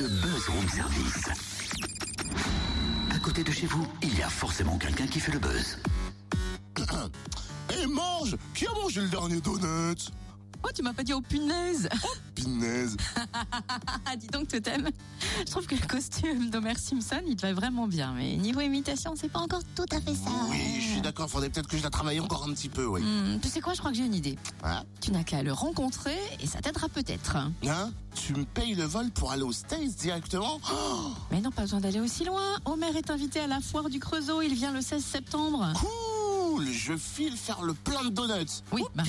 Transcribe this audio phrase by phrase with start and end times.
[0.00, 1.28] le buzz room service.
[3.10, 5.78] À côté de chez vous, il y a forcément quelqu'un qui fait le buzz.
[7.70, 9.96] Eh mange Qui a mangé le dernier donut
[10.64, 11.90] Oh, tu m'as pas dit oh punaise
[12.34, 12.96] Pinaise.
[14.06, 14.88] Ah, dis donc, Totem.
[15.40, 18.14] Je trouve que le costume d'Homer Simpson, il te va vraiment bien.
[18.16, 20.30] Mais niveau imitation, c'est pas encore tout à fait ça.
[20.50, 23.02] Oui, je suis d'accord, faudrait peut-être que je la travaille encore un petit peu, oui.
[23.02, 24.38] Hmm, tu sais quoi, je crois que j'ai une idée.
[24.62, 24.82] Ah.
[25.00, 27.36] Tu n'as qu'à le rencontrer et ça t'aidera peut-être.
[27.36, 27.52] Hein?
[28.14, 30.60] Tu me payes le vol pour aller aux States directement?
[30.72, 32.58] Oh, Mais non, pas besoin d'aller aussi loin.
[32.64, 34.40] Homer est invité à la foire du Creusot.
[34.42, 35.72] Il vient le 16 septembre.
[35.78, 36.13] Cool
[36.62, 38.62] Je file faire le plein de donuts.
[38.72, 39.02] Oui, Oh, bah.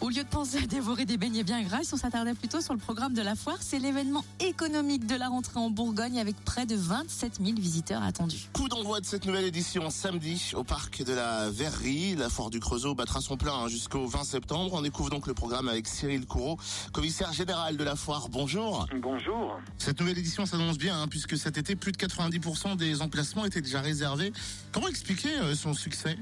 [0.00, 2.80] Au lieu de penser à dévorer des beignets bien gras, on s'attardait plutôt sur le
[2.80, 3.56] programme de la foire.
[3.60, 8.48] C'est l'événement économique de la rentrée en Bourgogne avec près de 27 000 visiteurs attendus.
[8.52, 12.14] Coup d'envoi de cette nouvelle édition samedi au parc de la Verrerie.
[12.16, 14.74] La foire du Creusot battra son plein hein, jusqu'au 20 septembre.
[14.74, 16.58] On découvre donc le programme avec Cyril Courreau,
[16.92, 18.28] commissaire général de la foire.
[18.28, 18.86] Bonjour.
[19.00, 19.58] Bonjour.
[19.78, 23.62] Cette nouvelle édition s'annonce bien hein, puisque cet été, plus de 90% des emplacements étaient
[23.62, 24.32] déjà réservés.
[24.72, 26.16] Comment expliquer euh, son succès?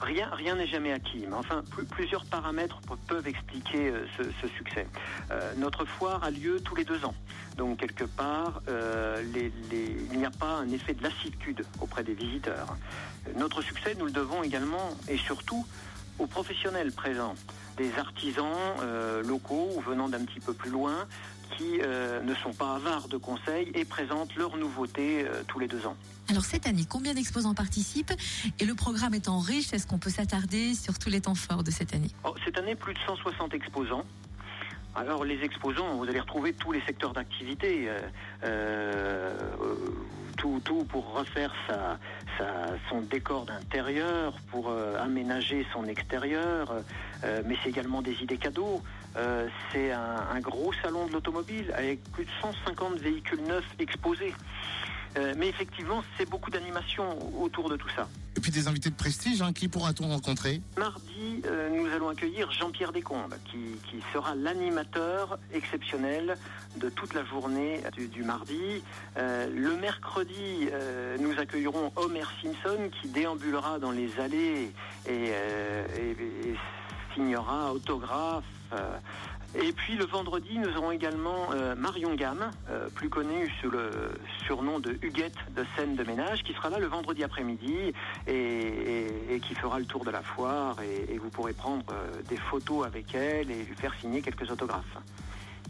[0.00, 4.48] Rien rien n'est jamais acquis, mais enfin pl- plusieurs paramètres pe- peuvent expliquer euh, ce,
[4.48, 4.86] succès.
[5.30, 7.14] Euh, notre foire a lieu tous les deux ans,
[7.56, 9.22] donc quelque part euh,
[10.12, 12.76] il n'y a pas un effet de lassitude auprès des visiteurs.
[13.36, 15.64] Notre succès, nous le devons également et surtout
[16.18, 17.34] aux professionnels présents,
[17.76, 18.46] des artisans
[19.24, 21.06] locaux ou venant d'un petit peu plus loin
[21.56, 25.68] qui euh, ne sont pas avares de conseils et présentent leurs nouveautés euh, tous les
[25.68, 25.96] deux ans.
[26.28, 28.12] Alors cette année, combien d'exposants participent?
[28.58, 31.70] Et le programme étant riche, est-ce qu'on peut s'attarder sur tous les temps forts de
[31.70, 32.10] cette année?
[32.24, 34.04] Oh, cette année, plus de 160 exposants.
[34.96, 37.88] Alors, les exposants, vous allez retrouver tous les secteurs d'activité.
[37.88, 37.98] euh,
[38.44, 39.34] euh,
[40.36, 41.98] tout, tout pour refaire sa,
[42.38, 46.72] sa- son décor d'intérieur, pour euh, aménager son extérieur.
[47.24, 48.82] euh, mais c'est également des idées cadeaux.
[49.16, 54.34] Euh, c'est un, un gros salon de l'automobile avec plus de 150 véhicules neufs exposés.
[55.16, 57.04] Euh, mais effectivement, c'est beaucoup d'animation
[57.40, 58.08] autour de tout ça.
[58.36, 60.60] Et puis des invités de prestige, hein, qui pourra-t-on rencontrer?
[60.76, 63.58] Mardi, euh, nous allons accueillir Jean-Pierre Descombes, qui,
[63.88, 66.36] qui sera l'animateur exceptionnel
[66.78, 68.82] de toute la journée du, du mardi.
[69.16, 74.72] Euh, le mercredi, euh, nous accueillerons Homer Simpson, qui déambulera dans les allées
[75.08, 75.12] et,
[75.96, 76.10] et-
[76.48, 76.56] et
[77.14, 78.44] signera autographe.
[79.54, 83.90] Et puis le vendredi, nous aurons également euh, Marion Gamme, euh, plus connue sous le
[84.46, 87.92] surnom de Huguette de scène de ménage, qui sera là le vendredi après-midi
[88.26, 92.36] et, qui fera le tour de la foire et, et vous pourrez prendre euh, des
[92.36, 94.98] photos avec elle et lui faire signer quelques autographes.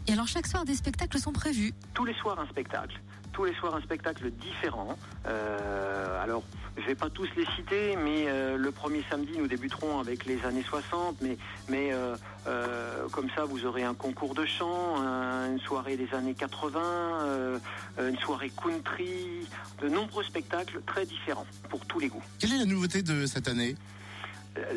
[0.07, 1.73] Et alors chaque soir, des spectacles sont prévus.
[1.93, 2.99] Tous les soirs un spectacle,
[3.33, 4.97] tous les soirs un spectacle différent.
[5.27, 6.43] Euh, alors,
[6.77, 10.43] je vais pas tous les citer, mais euh, le premier samedi, nous débuterons avec les
[10.45, 11.37] années 60, mais,
[11.69, 12.15] mais euh,
[12.47, 16.81] euh, comme ça, vous aurez un concours de chant, un- une soirée des années 80,
[17.23, 17.57] euh,
[17.99, 19.47] une soirée country,
[19.81, 22.23] de nombreux spectacles très différents pour tous les goûts.
[22.39, 23.75] Quelle est la nouveauté de cette année?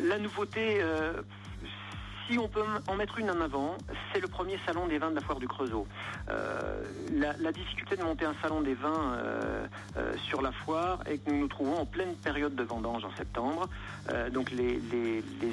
[0.07, 1.13] La nouveauté, euh,
[2.29, 3.77] si on peut en mettre une en avant,
[4.13, 5.87] c'est le premier salon des vins de la foire du Creusot.
[6.29, 9.65] Euh, la, difficulté de monter un salon des vins euh,
[9.97, 13.15] euh, sur la foire est que nous nous trouvons en pleine période de vendange en
[13.15, 13.67] septembre.
[14.31, 14.79] Donc les,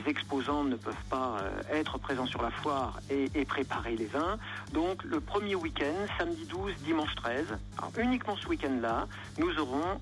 [0.07, 1.39] exposants ne peuvent pas
[1.73, 4.39] être présents sur la foire et, préparer les vins.
[4.73, 7.47] Donc le premier week-end, samedi 12, dimanche 13,
[7.79, 9.07] alors, uniquement ce week-end-là,
[9.39, 10.01] nous aurons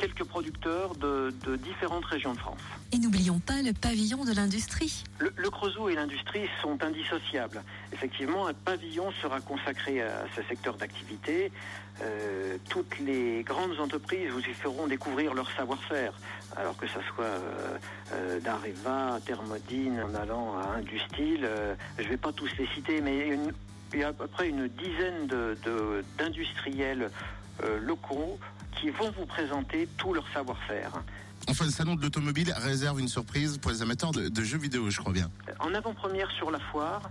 [0.00, 2.58] quelques producteurs de- de différentes régions de France.
[2.92, 5.04] Et n'oublions pas le pavillon de l'industrie.
[5.18, 7.62] Le, le Creusot et l'industrie sont indissociables.
[7.92, 11.52] Effectivement, un pavillon sera consacré à ce secteur d'activité.
[12.02, 16.14] Euh, toutes les grandes entreprises vous y feront découvrir leur savoir-faire,
[16.56, 17.76] alors que ça soit euh,
[18.14, 21.40] euh, d'Areva, Thermodine, en allant à Industil.
[21.44, 23.52] euh, je ne vais pas tous les citer, mais une-
[23.92, 27.10] il y a à peu près une dizaine de- de- d'industriels
[27.82, 28.38] locaux
[28.78, 30.92] qui vont vous présenter tout leur savoir-faire.
[31.48, 34.90] Enfin, le salon de l'automobile réserve une surprise pour les amateurs de, de jeux vidéo,
[34.90, 35.30] je crois bien.
[35.58, 37.10] en avant-première sur la foire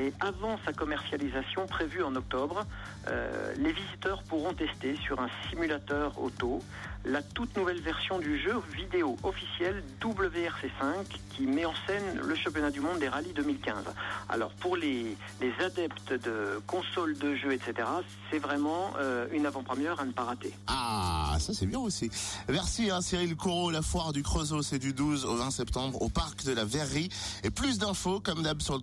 [0.00, 2.64] et avant sa commercialisation prévue en octobre,
[3.08, 6.62] euh, les visiteurs pourront tester sur un simulateur auto
[7.04, 12.70] la toute nouvelle version du jeu vidéo officiel WRC5 qui met en scène le championnat
[12.70, 13.84] du monde des rallyes 2015.
[14.28, 15.16] Alors pour les,
[15.64, 17.88] adeptes de consoles de jeux, etc.,
[18.30, 20.52] c'est vraiment euh, une avant-première à ne pas rater.
[20.66, 22.10] Ah, ça c'est bien aussi.
[22.48, 26.08] Merci hein, Cyril Courreau, la foire du Creusot, c'est du 12 au 20 septembre au
[26.08, 27.08] parc de la Verrerie.
[27.44, 28.80] Et plus d'infos comme d'hab sur le